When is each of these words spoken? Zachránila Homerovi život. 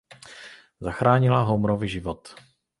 Zachránila 0.87 1.45
Homerovi 1.49 1.87
život. 2.01 2.21